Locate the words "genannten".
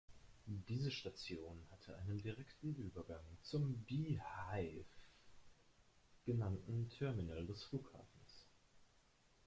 6.25-6.89